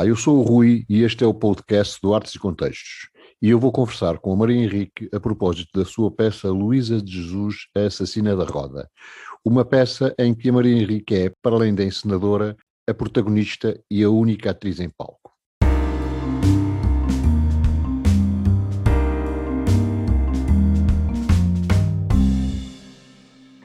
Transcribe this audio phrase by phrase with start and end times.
[0.00, 3.10] Olá, eu sou o Rui e este é o podcast do Artes e Contextos.
[3.42, 7.12] E eu vou conversar com a Maria Henrique a propósito da sua peça Luísa de
[7.12, 8.88] Jesus, a Assassina da Roda.
[9.44, 12.56] Uma peça em que a Maria Henrique é, para além da encenadora,
[12.88, 15.34] a protagonista e a única atriz em palco.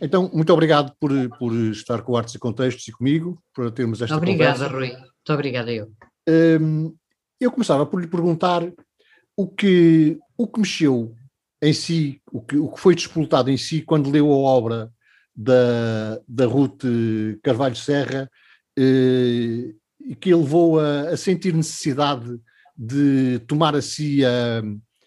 [0.02, 4.18] Então, muito obrigado por, por estar com Artes e Contextos e comigo, por termos esta
[4.18, 4.76] Obrigada, conversa.
[4.76, 4.90] Rui.
[4.90, 5.88] Muito obrigada eu.
[6.28, 6.96] Hum,
[7.40, 8.64] eu começava por lhe perguntar
[9.36, 11.14] o que, o que mexeu
[11.62, 14.92] em si, o que, o que foi disputado em si quando leu a obra
[15.36, 16.84] da, da Ruth
[17.44, 18.30] Carvalho Serra
[18.78, 22.40] eh, e que a levou a, a sentir necessidade
[22.78, 24.62] de tomar a si a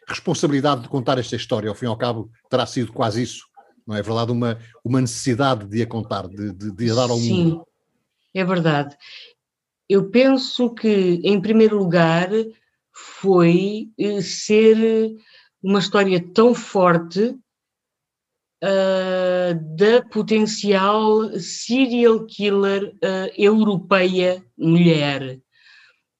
[0.06, 1.68] responsabilidade de contar esta história.
[1.68, 3.46] Ao fim e ao cabo, terá sido quase isso,
[3.86, 4.32] não é verdade?
[4.32, 7.66] Uma, uma necessidade de a contar, de, de, de a dar ao Sim, mundo.
[8.34, 8.96] é verdade.
[9.88, 12.28] Eu penso que, em primeiro lugar,
[12.92, 15.14] foi eh, ser
[15.62, 17.34] uma história tão forte
[18.60, 25.40] ah, da potencial serial killer ah, europeia mulher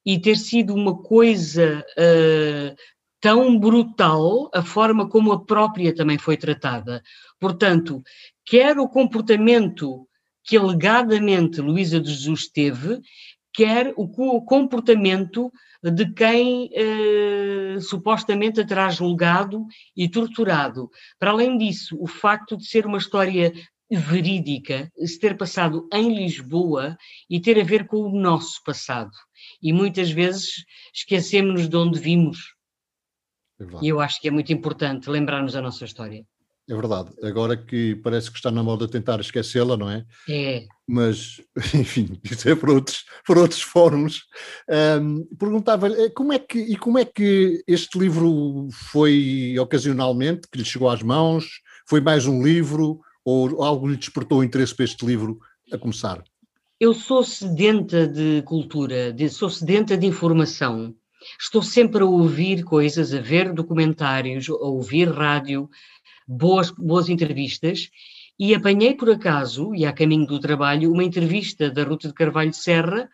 [0.05, 2.75] e ter sido uma coisa ah,
[3.19, 7.03] tão brutal a forma como a própria também foi tratada.
[7.39, 8.01] Portanto,
[8.45, 10.07] quer o comportamento
[10.43, 13.01] que alegadamente Luísa de Jesus teve,
[13.53, 15.51] quer o co- o comportamento
[15.83, 19.65] de quem eh, supostamente a terá julgado
[19.95, 20.89] e torturado.
[21.17, 23.51] Para além disso, o facto de ser uma história
[23.91, 26.95] verídica, se ter passado em Lisboa
[27.29, 29.11] e ter a ver com o nosso passado.
[29.61, 30.63] E muitas vezes
[30.93, 32.53] esquecemos de onde vimos.
[33.59, 33.65] É.
[33.81, 36.23] E eu acho que é muito importante lembrarmos a nossa história.
[36.69, 37.09] É verdade.
[37.23, 40.05] Agora que parece que está na moda tentar esquecê-la, não é?
[40.29, 41.41] É, Mas,
[41.73, 44.21] enfim, isso é por outros, por outros fóruns.
[44.69, 50.59] Ahm, Perguntava-lhe eh, como é que e como é que este livro foi ocasionalmente que
[50.59, 51.45] lhe chegou às mãos?
[51.87, 55.39] Foi mais um livro ou algo lhe despertou o interesse para este livro
[55.71, 56.23] a começar?
[56.79, 60.93] Eu sou sedenta de cultura, de- sou sedenta de informação.
[61.37, 65.69] Estou sempre a ouvir coisas, a ver documentários, a ouvir rádio,
[66.31, 67.89] boas, boas entrevistas,
[68.37, 72.53] e apanhei por acaso, e a caminho do trabalho, uma entrevista da Ruta de Carvalho
[72.53, 73.09] Serra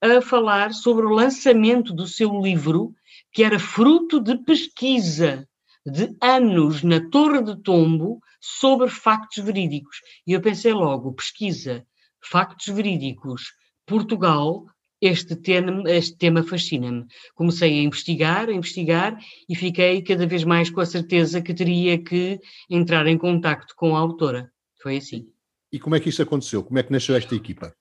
[0.00, 2.94] a falar sobre o lançamento do seu livro,
[3.30, 5.46] que era fruto de pesquisa
[5.86, 10.00] de anos na Torre de Tombo sobre factos verídicos.
[10.26, 11.86] E eu pensei logo, pesquisa,
[12.20, 13.52] factos verídicos,
[13.86, 14.64] Portugal,
[15.02, 17.04] este tema, este tema fascina-me.
[17.34, 19.18] Comecei a investigar, a investigar
[19.48, 22.38] e fiquei cada vez mais com a certeza que teria que
[22.70, 24.52] entrar em contacto com a autora.
[24.80, 25.26] Foi assim.
[25.72, 26.62] E como é que isso aconteceu?
[26.62, 27.74] Como é que nasceu esta equipa?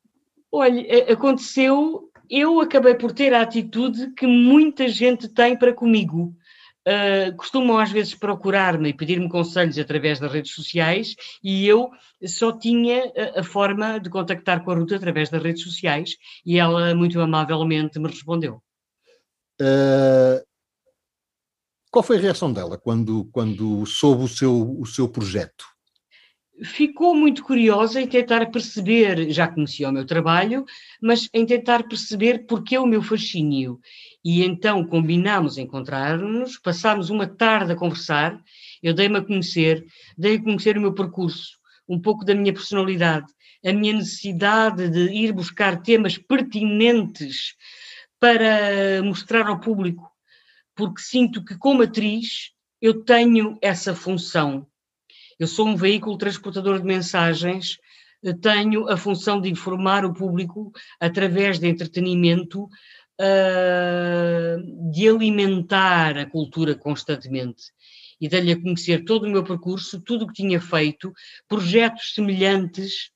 [0.51, 6.35] Olha, aconteceu, eu acabei por ter a atitude que muita gente tem para comigo.
[6.85, 11.91] Ah, costumam às vezes procurar-me e pedir-me conselhos através das redes sociais e eu
[12.25, 16.95] só tinha a, forma de contactar com a Ruta através das redes sociais e ela
[16.95, 18.61] muito amavelmente me respondeu.
[19.61, 20.41] Ah,
[21.91, 25.65] qual foi a reação dela quando, quando soube o seu, o seu projeto?
[26.63, 30.65] Ficou muito curiosa em tentar perceber, já conhecia o meu trabalho,
[31.01, 33.79] mas em tentar perceber porque o meu fascínio.
[34.23, 38.39] E então combinámos encontrar-nos, passámos uma tarde a conversar,
[38.81, 39.85] eu dei-me a conhecer,
[40.17, 41.57] dei a conhecer o meu percurso,
[41.87, 43.27] um pouco da minha personalidade,
[43.65, 47.55] a minha necessidade de ir buscar temas pertinentes
[48.19, 50.11] para mostrar ao público,
[50.75, 54.67] porque sinto que como atriz eu tenho essa função
[55.41, 57.79] eu sou um veículo transportador de mensagens,
[58.23, 62.69] eh, tenho a função de informar o público através de entretenimento,
[63.19, 64.57] ah,
[64.91, 67.63] de alimentar a cultura constantemente
[68.21, 71.11] e dar-lhe a conhecer todo o meu percurso, tudo o que tinha feito,
[71.47, 73.09] projetos semelhantes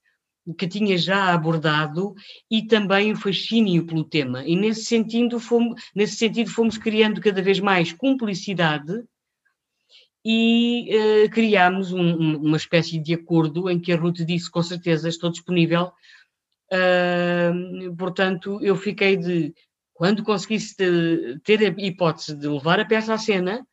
[0.57, 2.16] que tinha já abordado
[2.50, 4.44] e também o fascínio pelo tema.
[4.44, 9.04] E nesse sentido fomos, nesse sentido fomos criando cada vez mais cumplicidade
[10.25, 14.63] e eh, criámos um- um- uma espécie de acordo em que a Ruth disse com
[14.63, 15.92] certeza estou disponível.
[16.72, 17.54] Ah,
[17.98, 19.54] portanto, eu fiquei de
[19.94, 20.75] quando conseguisse
[21.44, 23.66] ter a hipótese de levar a peça à cena,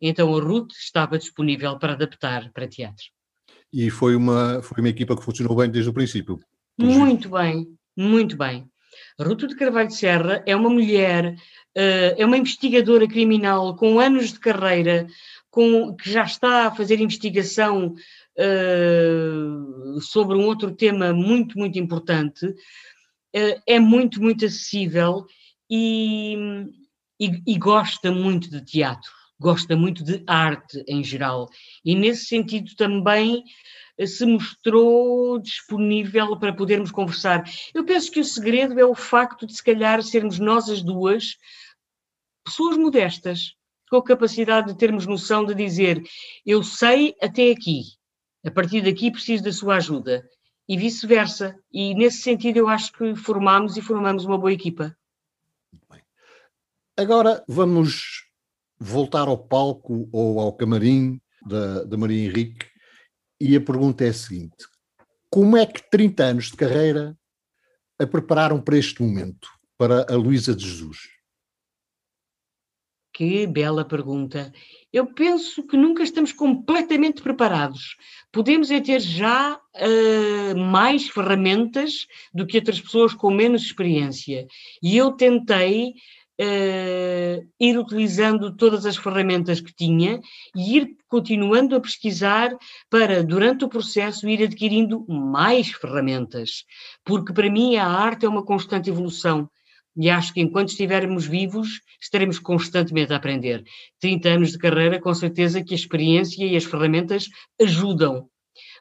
[0.00, 3.04] então a Ruth estava disponível para adaptar para teatro.
[3.72, 6.40] E foi uma, foi uma equipa que funcionou bem desde o princípio.
[6.76, 8.66] Muito bem, muito bem.
[9.18, 11.36] A Ruth de Carvalho de Serra é uma mulher,
[11.74, 15.06] eh, é uma investigadora criminal com anos de carreira,
[15.50, 17.94] com, que já está a fazer investigação
[18.38, 19.20] eh,
[20.00, 22.46] sobre um outro tema muito, muito importante.
[23.34, 25.26] Eh, é muito, muito acessível
[25.68, 26.36] e,
[27.20, 31.48] e, e gosta muito de teatro, gosta muito de arte em geral,
[31.84, 33.44] e nesse sentido também
[34.06, 37.44] se mostrou disponível para podermos conversar.
[37.74, 41.36] Eu penso que o segredo é o facto de, se calhar, sermos nós as duas
[42.44, 43.54] pessoas modestas,
[43.90, 46.00] com a capacidade de termos noção de dizer
[46.46, 47.82] eu sei até aqui,
[48.46, 50.24] a partir daqui preciso da sua ajuda,
[50.68, 51.58] e vice-versa.
[51.72, 54.96] E nesse sentido eu acho que formamos e formamos uma boa equipa.
[56.96, 58.24] Agora vamos
[58.78, 62.66] voltar ao palco ou ao camarim da, da Maria Henrique
[63.40, 64.66] e a pergunta é a seguinte:
[65.28, 67.18] como é que 30 anos de carreira
[67.98, 71.19] a prepararam para este momento, para a Luísa de Jesus?
[73.12, 74.52] Que bela pergunta.
[74.92, 77.96] Eu penso que nunca estamos completamente preparados.
[78.32, 84.46] Podemos é ter já uh, mais ferramentas do que outras pessoas com menos experiência.
[84.82, 85.94] E eu tentei
[86.40, 90.20] uh, ir utilizando todas as ferramentas que tinha
[90.56, 92.56] e ir continuando a pesquisar
[92.88, 96.64] para, durante o processo, ir adquirindo mais ferramentas.
[97.04, 99.48] Porque para mim a arte é uma constante evolução.
[99.96, 103.64] E acho que enquanto estivermos vivos, estaremos constantemente a aprender.
[104.00, 107.28] 30 anos de carreira, com certeza que a experiência e as ferramentas
[107.60, 108.28] ajudam.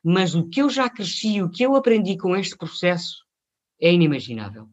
[0.04, 3.18] Mas o que eu já cresci, o que eu aprendi com este processo,
[3.82, 4.68] é inimaginável.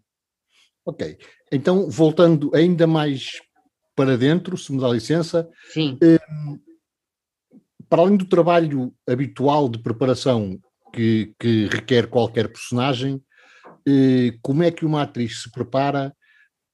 [0.85, 1.19] Ok.
[1.51, 3.31] Então, voltando ainda mais
[3.95, 5.49] para dentro, se me dá licença.
[5.73, 5.99] Sim.
[6.03, 6.19] Eh,
[7.89, 10.59] para além do trabalho habitual de preparação
[10.93, 13.23] que, que requer qualquer personagem,
[13.89, 16.15] eh, como é que uma atriz se prepara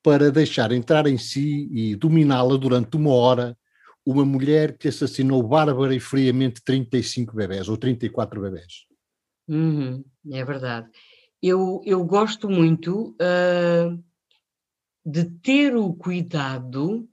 [0.02, 3.56] para deixar entrar em si e dominá-la durante uma hora
[4.04, 8.86] uma mulher que assassinou bárbara e friamente 35 bebés ou 34 bebés?
[9.48, 10.88] Uhum, é verdade
[11.42, 14.02] eu, eu gosto muito uh,
[15.04, 17.08] de ter o cuidado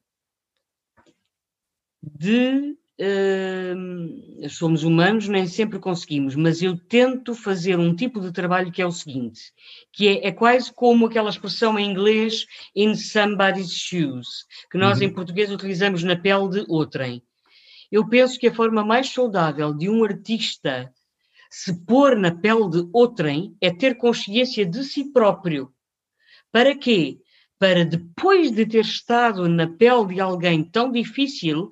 [2.01, 2.77] de.
[3.01, 8.81] Uh, somos humanos, nem sempre conseguimos, mas eu tento fazer um tipo de trabalho que
[8.81, 9.53] é o seguinte:
[9.93, 15.05] que é, é quase como aquela expressão em inglês in somebody's shoes, que nós uhum.
[15.05, 17.23] em português utilizamos na pele de outrem.
[17.89, 20.93] Eu penso que a forma mais saudável de um artista
[21.49, 25.73] se pôr na pele de outrem é ter consciência de si próprio.
[26.51, 27.17] Para quê?
[27.57, 31.71] Para depois de ter estado na pele de alguém tão difícil,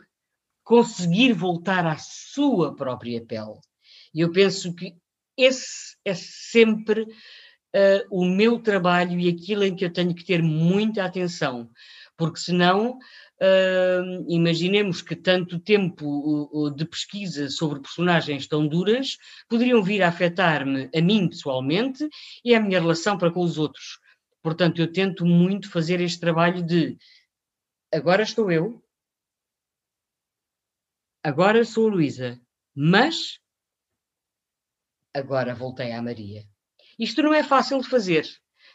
[0.67, 3.57] conseguir voltar à sua própria pele.
[4.13, 4.97] E eu penso que
[5.37, 10.43] esse é sempre uh, o meu trabalho e aquilo em que eu tenho que ter
[10.43, 11.69] muita atenção,
[12.17, 12.99] porque senão
[13.39, 19.15] Uh, imaginemos que tanto tempo de pesquisa sobre personagens tão duras
[19.47, 22.09] poderiam vir a afetar-me a mim pessoalmente
[22.43, 23.99] e a minha relação para com os outros.
[24.41, 26.97] Portanto, eu tento muito fazer este trabalho de
[27.93, 28.81] agora estou eu,
[31.27, 32.39] agora sou a Luísa,
[32.73, 33.37] mas
[35.13, 36.45] agora voltei à Maria.
[36.97, 38.25] Isto não é fácil de fazer.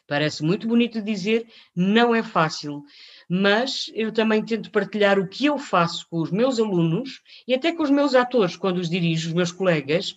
[0.06, 2.82] Parece muito bonito dizer, não é fácil,
[3.26, 7.72] mas eu também tento partilhar o que eu faço com os meus alunos e até
[7.72, 10.14] com os meus atores, quando os dirijo, os meus colegas,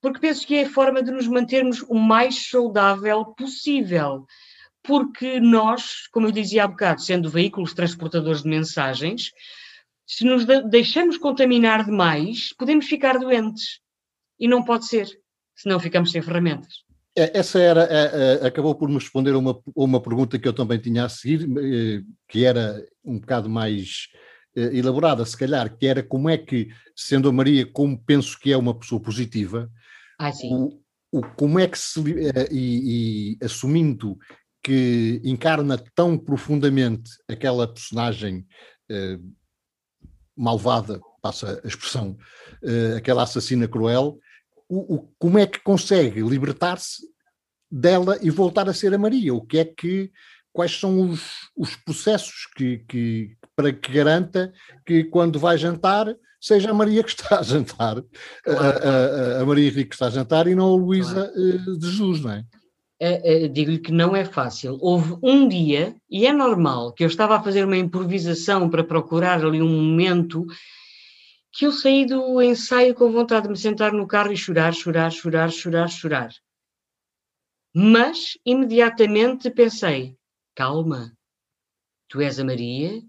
[0.00, 4.26] porque penso que é a forma de nos mantermos o mais saudável possível.
[4.80, 9.32] Porque nós, como eu dizia há bocado, sendo veículos transportadores de mensagens,
[10.08, 13.80] se nos deixamos contaminar demais, podemos ficar doentes.
[14.40, 15.06] E não pode ser,
[15.54, 16.82] senão ficamos sem ferramentas.
[17.14, 20.52] É, essa era, a, a, acabou por me responder a uma, uma pergunta que eu
[20.54, 24.06] também tinha a seguir, eh, que era um bocado mais
[24.56, 28.50] eh, elaborada, se calhar, que era como é que, sendo a Maria, como penso que
[28.50, 29.70] é uma pessoa positiva,
[30.18, 30.80] ah, o,
[31.12, 34.16] o, como é que se, eh, e, e, assumindo
[34.62, 38.46] que encarna tão profundamente aquela personagem
[40.38, 42.16] malvada, passa a expressão,
[42.62, 44.18] eh, aquela assassina cruel,
[44.68, 47.02] o, o, como é que consegue libertar-se
[47.70, 49.34] dela e voltar a ser a Maria?
[49.34, 50.12] O que é que
[50.52, 54.52] quais são os, os processos que, que, para que garanta
[54.86, 58.02] que quando vai jantar seja a Maria que está a jantar,
[58.44, 58.58] claro.
[58.58, 61.72] a, a, a, Maria Henrique que está a jantar e não a Luísa claro.
[61.72, 62.44] Eh, de Jesus, não é?
[63.00, 64.78] É, é Digo-lhe que não é fácil.
[64.80, 69.44] Houve um dia, e é normal, que eu estava a fazer uma improvisação para procurar
[69.44, 70.44] ali um momento
[71.52, 75.10] que eu saí do ensaio com vontade de me sentar no carro e chorar, chorar,
[75.10, 76.30] chorar, chorar, chorar.
[77.74, 80.16] Mas imediatamente pensei:
[80.54, 81.12] calma,
[82.08, 83.02] tu és a Maria,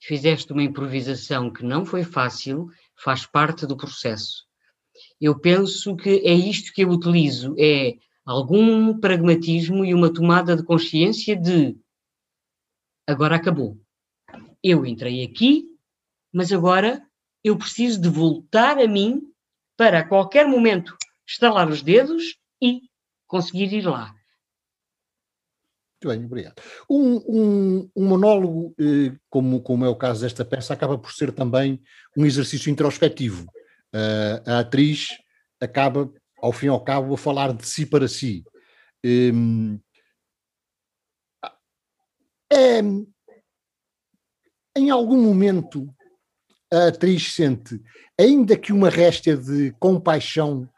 [0.00, 4.44] fizeste uma improvisação que não foi fácil, faz parte do processo.
[5.20, 10.64] Eu penso que é isto que eu utilizo: é algum pragmatismo e uma tomada de
[10.64, 11.76] consciência de
[13.06, 13.78] agora acabou.
[14.62, 15.66] Eu entrei aqui,
[16.32, 17.04] mas agora
[17.42, 19.22] eu preciso de voltar a mim
[19.76, 22.82] para a qualquer momento estalar os dedos e
[23.26, 24.14] conseguir ir lá.
[26.02, 26.54] Muito bem, obrigado.
[26.90, 31.32] Um, um, um monólogo, eh, como, como é o caso desta peça, acaba por ser
[31.32, 31.80] também
[32.16, 33.44] um exercício introspectivo.
[33.94, 35.08] Uh, a atriz
[35.60, 36.12] acaba,
[36.42, 38.44] ao fim e ao cabo, a falar de si para si.
[39.04, 39.80] Um,
[42.52, 42.80] é,
[44.76, 45.88] em algum momento
[46.72, 47.80] a atriz sente,
[48.18, 50.68] ainda que uma réstia de compaixão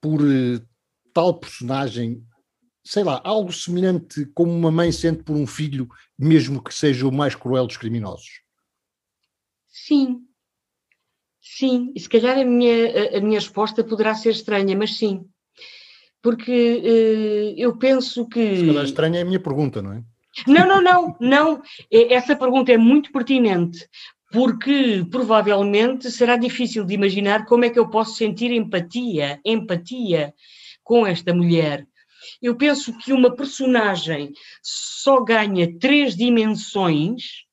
[0.00, 0.66] por uh,
[1.12, 2.24] tal personagem
[2.84, 5.88] sei lá, algo semelhante como uma mãe sente por um filho,
[6.18, 8.42] mesmo que seja o mais cruel dos criminosos?
[9.68, 10.26] Sim.
[11.40, 15.24] Sim, e se calhar a minha, a minha resposta poderá ser estranha, mas sim.
[16.22, 18.56] Porque uh, eu penso que.
[18.56, 20.02] Se calhar estranha é a minha pergunta, não é?
[20.46, 21.62] Não, não, não, não.
[21.90, 23.88] Essa pergunta é muito pertinente,
[24.30, 30.34] porque provavelmente será difícil de imaginar como é que eu posso sentir empatia, empatia
[30.84, 31.86] com esta mulher.
[32.40, 34.32] Eu penso que uma personagem
[34.62, 37.44] só ganha três dimensões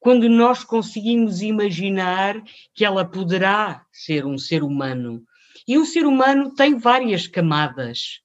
[0.00, 2.42] quando nós conseguimos imaginar
[2.74, 5.22] que ela poderá ser um ser humano.
[5.68, 8.22] E um ser humano tem várias camadas.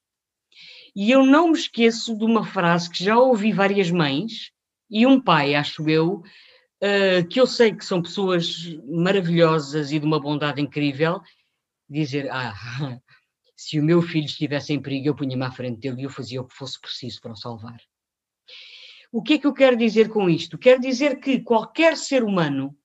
[0.95, 4.51] E eu não me esqueço de uma frase que já ouvi várias mães
[4.89, 6.23] e um pai, acho eu,
[6.81, 11.21] uh, que eu sei que são pessoas maravilhosas e de uma bondade incrível,
[11.89, 12.53] dizer: Ah,
[13.57, 16.41] se o meu filho estivesse em perigo, eu punha-me à frente dele e eu fazia
[16.41, 17.77] o que fosse preciso para o salvar.
[19.15, 20.57] O que é que eu quero dizer com isto?
[20.57, 22.75] Quero dizer que qualquer ser humano,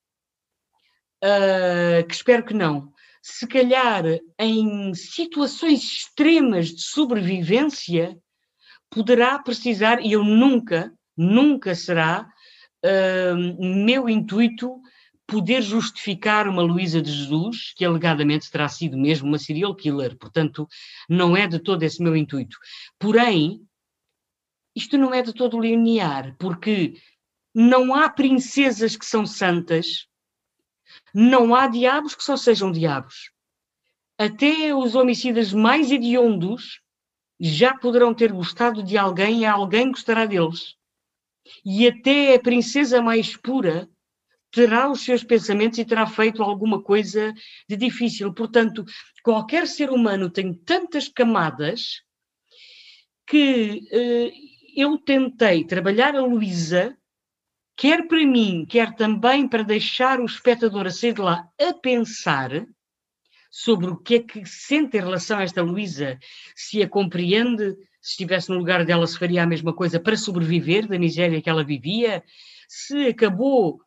[1.25, 4.05] uh, que espero que não, se calhar
[4.39, 8.17] em situações extremas de sobrevivência,
[8.89, 12.29] poderá precisar, e eu nunca, nunca será
[12.87, 14.81] uh, meu intuito
[15.27, 20.69] poder justificar uma Luísa de Jesus, que alegadamente terá sido mesmo uma serial killer, portanto,
[21.09, 22.57] não é de todo esse meu intuito.
[23.01, 23.67] Porém,
[24.75, 26.95] isto não é de todo linear, porque
[27.55, 30.07] não há princesas que são santas,
[31.15, 33.31] não há diabos que só sejam diabos.
[34.19, 36.81] Até os homicidas mais hediondos
[37.41, 40.77] já poderão ter gostado de alguém e alguém gostará deles.
[41.65, 43.89] E até a princesa mais pura
[44.53, 47.33] terá os seus pensamentos e terá feito alguma coisa
[47.69, 48.35] de difícil.
[48.35, 48.85] Portanto,
[49.23, 52.03] qualquer ser humano tem tantas camadas
[53.27, 54.33] que eh,
[54.77, 56.97] eu tentei trabalhar a Luísa,
[57.77, 62.67] quer para mim, quer também para deixar o espectador a sair de lá a pensar
[63.51, 66.19] sobre o que é que sente em relação a esta Luísa,
[66.55, 70.87] se a compreende, se estivesse no lugar dela se faria a mesma coisa para sobreviver
[70.87, 72.23] da miséria que ela vivia,
[72.69, 73.81] se acabou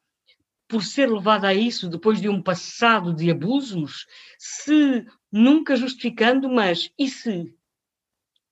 [0.68, 4.06] por ser levada a isso depois de um passado de abusos,
[4.38, 7.56] se nunca justificando, mas e se?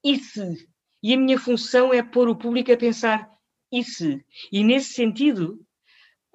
[0.04, 0.71] E se?
[1.04, 3.30] E a minha função é pôr o público a pensar
[3.72, 4.24] e se?
[4.52, 5.60] E nesse sentido,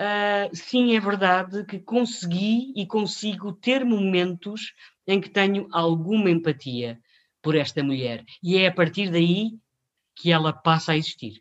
[0.01, 4.73] uh, sim, é verdade que consegui e consigo ter momentos
[5.07, 6.99] em que tenho alguma empatia
[7.43, 8.25] por esta mulher.
[8.43, 9.53] E é a partir daí
[10.17, 11.41] que ela passa a existir.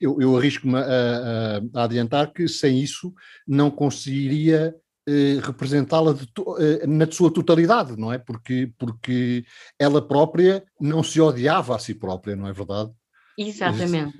[0.00, 3.14] Eu, eu arrisco-me a, a, a, adiantar que sem isso
[3.46, 4.74] não conseguiria
[5.08, 6.14] eh, representá-la
[6.58, 8.18] eh, na sua totalidade, não é?
[8.18, 9.42] Porque, porque
[9.78, 12.90] ela própria não se odiava a si própria, não é verdade?
[13.38, 14.18] Exatamente.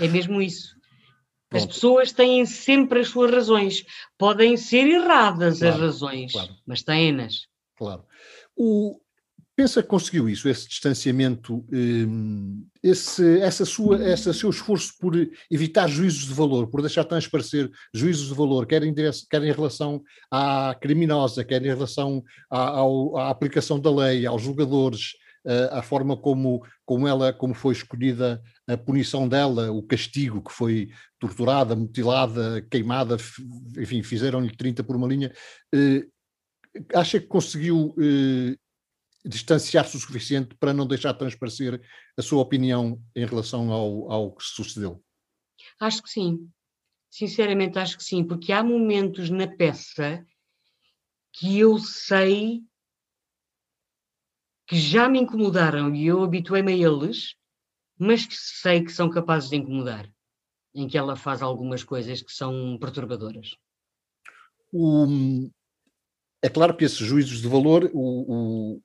[0.00, 0.74] é mesmo isso.
[1.50, 3.84] As pessoas têm sempre as suas razões.
[4.16, 6.54] Podem ser erradas claro, as razões, claro.
[6.66, 7.46] mas têm-nas.
[7.76, 8.06] Claro.
[8.56, 8.98] O,
[9.54, 15.14] pensa que conseguiu isso, esse distanciamento, hum, esse, essa sua, esse seu esforço por
[15.50, 20.02] evitar juízos de valor, por deixar transparecer juízos de valor, quer em, quer em relação
[20.30, 25.12] à criminosa, quer em relação à, à aplicação da lei, aos julgadores,
[25.70, 30.90] à forma como, como ela, como foi escolhida a punição dela, o castigo que foi
[31.18, 33.16] torturada, mutilada, queimada,
[33.76, 35.32] enfim, fizeram-lhe 30 por uma linha.
[35.74, 36.06] Eh,
[36.94, 38.56] acha que conseguiu eh,
[39.24, 41.80] distanciar-se o suficiente para não deixar transparecer
[42.16, 45.02] a sua opinião em relação ao, ao que sucedeu?
[45.80, 46.50] Acho que sim.
[47.10, 50.24] Sinceramente, acho que sim, porque há momentos na peça
[51.32, 52.62] que eu sei
[54.66, 57.34] que já me incomodaram e eu habituei-me a eles,
[57.98, 60.10] mas que sei que são capazes de incomodar,
[60.74, 63.56] em que ela faz algumas coisas que são perturbadoras.
[64.72, 65.06] O,
[66.42, 68.82] é claro que esses juízos de valor, o, o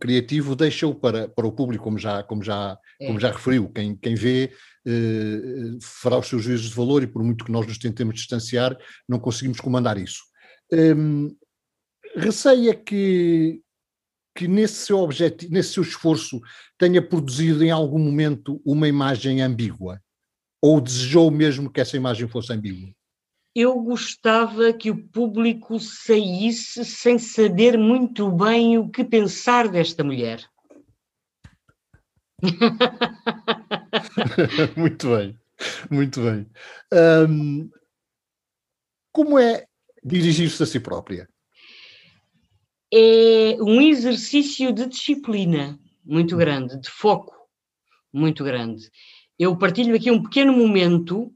[0.00, 3.06] criativo deixa-o para, para o público, como já, como já, é.
[3.06, 3.68] como já referiu.
[3.70, 4.52] Quem, quem vê
[4.86, 8.76] eh, fará os seus juízos de valor e, por muito que nós nos tentemos distanciar,
[9.08, 10.22] não conseguimos comandar isso.
[10.72, 11.34] Um,
[12.16, 13.60] receia que,
[14.36, 16.40] que nesse seu objetivo, nesse seu esforço,
[16.78, 20.00] tenha produzido em algum momento uma imagem ambígua?
[20.62, 22.94] Ou desejou mesmo que essa imagem fosse ambígua?
[23.54, 30.48] Eu gostava que o público saísse sem saber muito bem o que pensar desta mulher.
[34.76, 35.38] muito bem,
[35.90, 36.46] muito bem.
[37.28, 37.68] Um,
[39.12, 39.66] como é
[40.04, 41.28] dirigir-se a si própria?
[42.92, 47.40] É um exercício de disciplina muito grande, de foco
[48.12, 48.90] muito grande.
[49.38, 51.32] Eu partilho aqui um pequeno momento,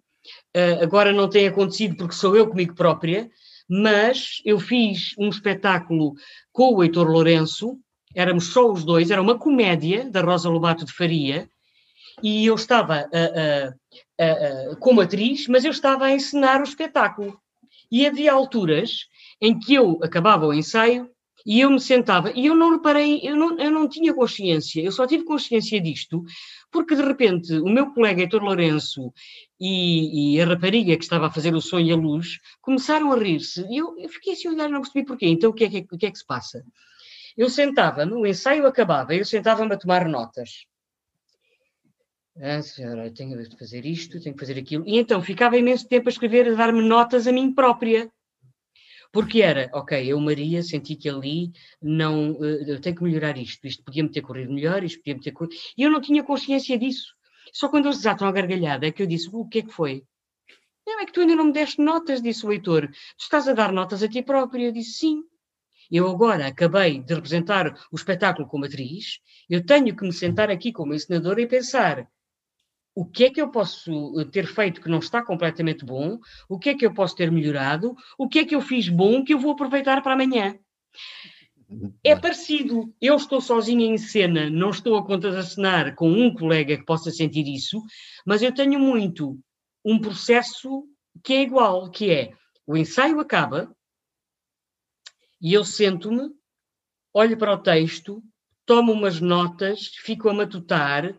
[0.57, 3.31] uh, agora não tem acontecido porque sou eu comigo própria,
[3.69, 6.15] mas eu fiz um espetáculo
[6.53, 7.79] com o Heitor Lourenço,
[8.15, 11.49] éramos só os dois, era uma comédia da Rosa Lobato de Faria,
[12.23, 17.39] e eu estava uh, uh, como atriz, mas eu estava a encenar o espetáculo.
[17.91, 19.07] E havia alturas
[19.41, 21.11] em que eu acabava o ensaio
[21.45, 24.91] e eu me sentava, e eu não reparei, eu não, eu não tinha consciência, eu
[24.91, 26.25] só tive consciência disto,
[26.71, 29.13] porque de repente o meu colega Heitor Lourenço
[29.61, 33.19] e, e, a rapariga que estava a fazer o sonho e a luz começaram a
[33.19, 35.71] rir-se, e eu, eu, fiquei assim a olhar, não percebi porquê, então o que é
[35.71, 36.65] que, o que, é que se passa?
[37.37, 40.67] Eu sentava-me, o ensaio acabava, eu sentava-me a tomar notas.
[42.41, 44.85] Ah, senhora, tenho de fazer isto, tenho que fazer aquilo.
[44.87, 48.11] E então ficava imenso tempo a escrever, a dar-me notas a mim própria.
[49.15, 52.37] Porque era, ok, eu, Maria, senti que ali não.
[52.45, 53.65] Eh, eu tenho que melhorar isto.
[53.65, 55.55] Isto podia-me ter corrido melhor, isto podia-me ter corrido.
[55.79, 57.15] E eu não tinha consciência disso.
[57.53, 60.03] Só quando eles desatam a gargalhada é que eu disse: o que é que foi?
[60.85, 62.89] Não, é que tu ainda não me deste notas, disse o Heitor.
[62.89, 64.67] Tu estás a dar notas a ti próprio.
[64.67, 65.23] Eu disse: sim.
[65.89, 70.73] Eu agora acabei de representar o espetáculo como atriz, eu tenho que me sentar aqui
[70.73, 72.09] como ensinadora e pensar
[72.95, 76.59] o que é que eu posso eh, ter feito que não está completamente bom, o
[76.59, 79.35] que é que eu posso ter melhorado, o que é que eu fiz bom que
[79.35, 80.59] eu vou aproveitar para amanhã.
[82.05, 82.95] É parecido.
[83.01, 87.47] Eu estou sozinha em cena, não estou a contracenar com um colega que possa sentir
[87.49, 87.83] isso,
[88.25, 89.39] mas eu tenho muito
[89.85, 90.87] um processo
[91.23, 92.33] que é igual, que é
[92.67, 93.75] o ensaio acaba
[95.41, 96.31] e eu sento-me,
[97.13, 98.23] olho para o texto,
[98.65, 101.15] tomo umas notas, fico a matutar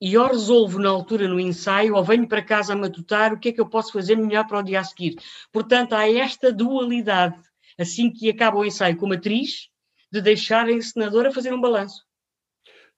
[0.00, 3.48] e ou resolvo na altura no ensaio ou venho para casa a matutar o que
[3.48, 5.16] é que eu posso fazer melhor para o dia a seguir.
[5.50, 7.36] Portanto, há esta dualidade,
[7.78, 9.68] assim que acaba o ensaio como atriz,
[10.12, 12.04] de deixar a encenadora fazer um balanço.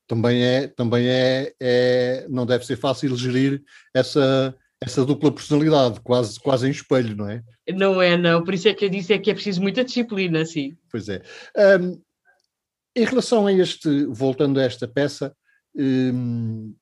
[0.07, 3.63] Também é, também é, é não deve ser fácil gerir
[3.95, 7.43] essa, essa dupla personalidade, quase, quase em espelho, não é?
[7.75, 8.43] Não é, não.
[8.43, 10.77] Por isso é que eu disse é que é preciso muita disciplina, sim.
[10.91, 11.23] Pois é.
[11.79, 12.01] Um,
[12.97, 15.37] em relação a este, voltando a esta peça,
[15.77, 16.75] um,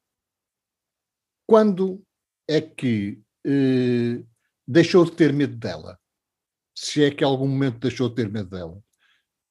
[1.47, 2.03] quando
[2.49, 4.23] é que eh,
[4.67, 5.99] deixou de ter medo dela?
[6.77, 8.83] Se é que em algum momento deixou de ter medo dela?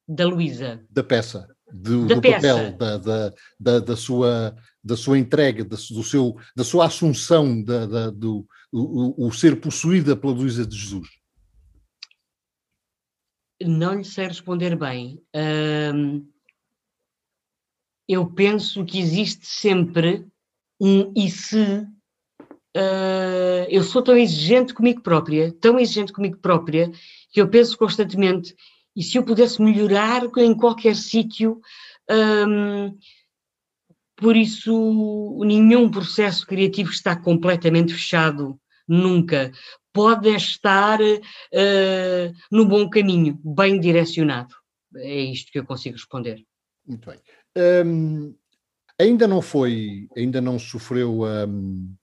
[0.07, 0.85] Da Luísa.
[0.89, 1.47] Da peça.
[1.71, 2.35] Do, da do peça.
[2.35, 7.63] papel, da, da, da, da, sua, da sua entrega, da, do seu, da sua assunção,
[7.63, 11.07] da, da, do o, o ser possuída pela Luísa de Jesus?
[13.61, 15.23] Não lhe sei responder bem.
[18.07, 20.27] eu penso que existe sempre
[20.79, 21.87] e se
[22.75, 26.91] uh, eu sou tão exigente comigo própria, tão exigente comigo própria,
[27.31, 28.55] que eu penso constantemente,
[28.95, 31.59] e se eu pudesse melhorar em qualquer sítio,
[32.09, 32.97] um,
[34.15, 39.51] por isso nenhum processo criativo está completamente fechado, nunca.
[39.91, 44.55] Pode estar uh, no bom caminho, bem direcionado.
[44.95, 46.43] É isto que eu consigo responder.
[46.85, 47.19] Muito bem.
[47.85, 48.35] Um,
[48.99, 51.93] Ainda não foi, ainda não sofreu um,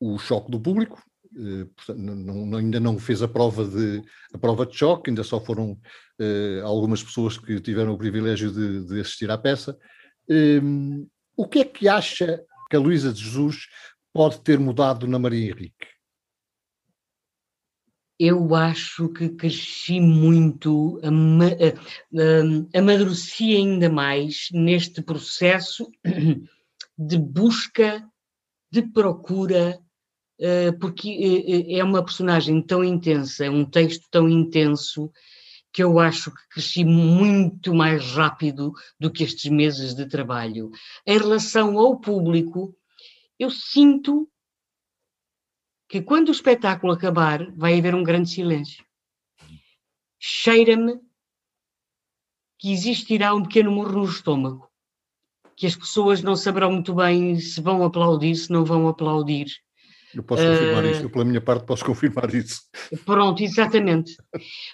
[0.00, 1.02] o choque do público,
[1.36, 5.38] uh, portanto, não, ainda não fez a prova de a prova de choque, ainda só
[5.38, 9.78] foram uh, algumas pessoas que tiveram o privilégio de, de assistir à peça.
[10.28, 13.66] Um, o que é que acha que a Luísa de Jesus
[14.12, 15.91] pode ter mudado na Maria Henrique?
[18.24, 21.00] Eu acho que cresci muito,
[22.72, 25.90] amadureci ainda mais neste processo
[26.96, 28.08] de busca,
[28.70, 29.76] de procura,
[30.38, 35.10] eh, porque eh, eh, é uma personagem tão intensa, é um texto tão intenso,
[35.72, 40.70] que eu acho que cresci muito mais rápido do que estes meses de trabalho.
[41.04, 42.72] Em relação ao público,
[43.36, 44.28] eu sinto
[45.92, 48.82] que quando o espetáculo acabar, vai haver um grande silêncio.
[50.18, 50.98] Cheira-me
[52.58, 54.66] que existirá um pequeno murro no estômago,
[55.54, 59.48] que as pessoas não saberão muito bem se vão aplaudir, se não vão aplaudir.
[60.14, 62.62] Eu posso confirmar uh, isso, eu, pela minha parte, posso confirmar isso.
[63.04, 64.16] Pronto, exatamente.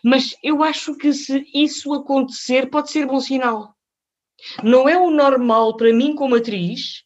[0.04, 3.74] Mas eu acho que se isso acontecer, pode ser bom sinal.
[4.62, 7.02] Não é o normal para mim, como atriz,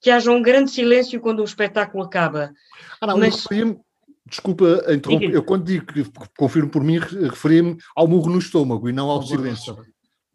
[0.00, 2.52] que haja um grande silêncio quando o espetáculo acaba.
[3.00, 3.46] Ah, não, mas...
[3.50, 3.80] eu
[4.28, 6.04] desculpa interromper, eu quando digo que
[6.36, 9.76] confirmo por mim, referi-me ao murro no estômago e não ao silêncio.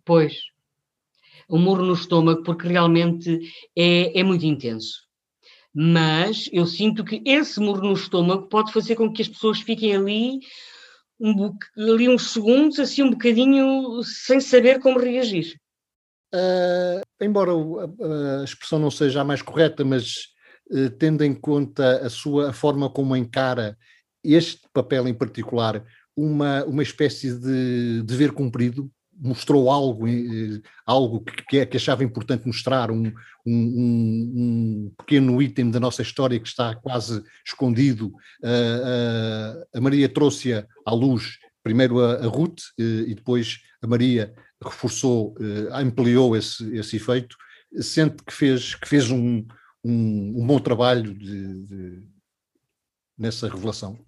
[0.06, 0.40] Pois,
[1.48, 3.40] o murro no estômago, porque realmente
[3.76, 5.02] é, é muito intenso.
[5.74, 9.96] Mas eu sinto que esse murro no estômago pode fazer com que as pessoas fiquem
[9.96, 10.40] ali,
[11.20, 15.56] um, ali uns segundos, assim um bocadinho, sem saber como reagir.
[16.34, 20.28] Uh, embora a, expressão não seja a mais correta, mas
[20.72, 23.78] uh, tendo em conta a sua a forma como encara
[24.24, 25.84] este papel em particular,
[26.16, 32.46] uma, uma espécie de dever cumprido, mostrou algo, uh, algo que, é, que, achava importante
[32.46, 33.12] mostrar, um,
[33.46, 33.54] um,
[34.36, 38.12] um, pequeno item da nossa história que está quase escondido.
[39.74, 45.74] a Maria trouxe-a à luz, primeiro a, a Ruth e depois a Maria reforçou, uh,
[45.74, 47.36] ampliou esse, esse efeito,
[47.80, 49.46] sente que fez, que fez um,
[49.84, 52.08] um, um bom trabalho de, de,
[53.18, 54.00] nessa revelação?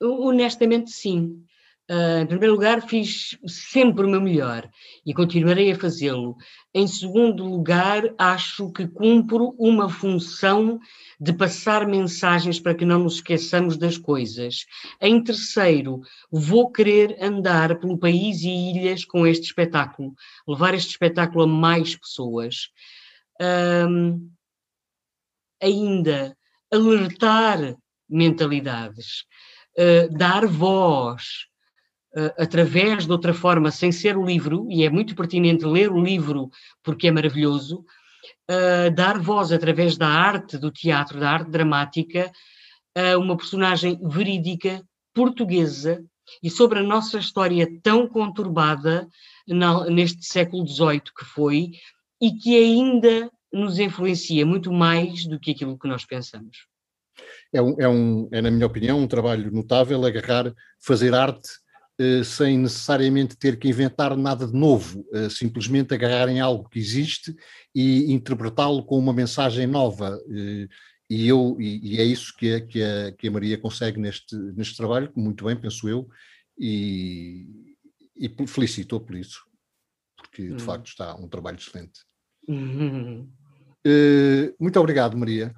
[0.00, 1.44] Honestamente, sim.
[1.92, 4.66] Uh, em primeiro lugar, fiz sempre o meu melhor
[5.04, 6.38] e continuarei a fazê-lo.
[6.72, 10.80] Em segundo lugar, acho que cumpro uma função
[11.20, 14.64] de passar mensagens para que não nos esqueçamos das coisas.
[15.02, 16.00] Em terceiro,
[16.30, 20.14] vou querer andar pelo país e ilhas com este espetáculo,
[20.48, 22.70] levar este espetáculo a mais pessoas.
[23.38, 24.30] Um,
[25.62, 26.34] ainda,
[26.72, 27.76] alertar
[28.08, 29.26] mentalidades,
[29.76, 31.51] uh, dar voz
[32.38, 36.50] através de outra forma, sem ser o livro, e é muito pertinente ler o livro
[36.82, 37.84] porque é maravilhoso,
[38.50, 42.30] uh, dar voz através da arte do teatro, da arte dramática,
[42.94, 44.82] a uma personagem verídica,
[45.14, 46.04] portuguesa,
[46.42, 49.08] e sobre a nossa história tão conturbada
[49.48, 51.70] na, neste século XVIII que foi,
[52.20, 56.66] e que ainda nos influencia muito mais do que aquilo que nós pensamos.
[57.52, 61.61] É, um, é, um, é, na minha opinião, um trabalho notável agarrar, fazer arte eh,
[62.24, 67.34] sem necessariamente ter que inventar nada de novo, eh, simplesmente agarrarem algo que existe
[67.74, 70.18] e interpretá-lo com uma mensagem nova.
[70.30, 70.68] Eh,
[71.10, 74.76] e, eu, e, é isso que a, que, a, que a Maria consegue neste, neste
[74.76, 76.08] trabalho, muito bem, penso eu,
[76.58, 77.76] e,
[78.16, 79.40] e felicitou por isso,
[80.16, 80.58] porque de hum.
[80.58, 82.00] facto está um trabalho excelente.
[82.48, 83.28] Uhum.
[84.58, 85.54] muito obrigado, Maria.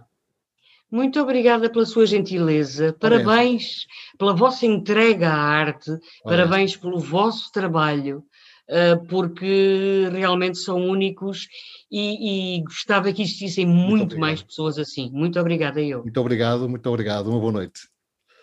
[0.94, 3.84] Muito obrigada pela sua gentileza, parabéns
[4.16, 5.90] pela vossa entrega à arte,
[6.22, 8.22] parabéns pelo vosso trabalho,
[8.68, 11.48] eh, porque realmente são únicos
[11.90, 15.10] e, e gostava que existissem muito, muito mais pessoas assim.
[15.12, 16.00] Muito obrigada eu.
[16.04, 17.28] Muito obrigado, muito obrigado.
[17.28, 17.88] Uma boa noite.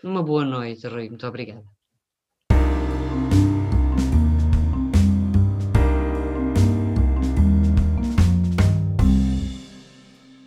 [0.04, 1.08] Uma boa noite, Rui.
[1.08, 1.64] Muito obrigada.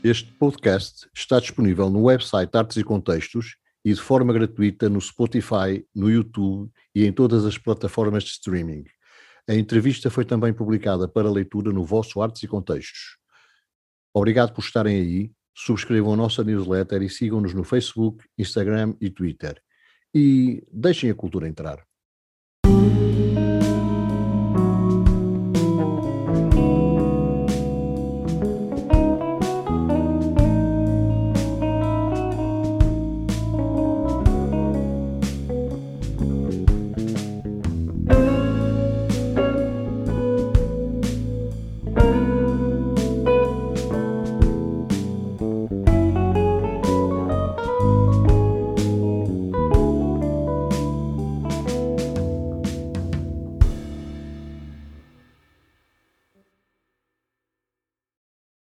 [0.05, 5.83] Este podcast está disponível no website Artes e Contextos e de forma gratuita no Spotify,
[5.95, 8.85] no YouTube e em todas as plataformas de streaming.
[9.49, 13.17] A entrevista foi também publicada para leitura no vosso Artes e Contextos.
[14.13, 19.59] Obrigado por estarem aí, subscrevam a nossa newsletter e sigam-nos no Facebook, Instagram e Twitter.
[20.15, 21.83] E deixem a cultura entrar.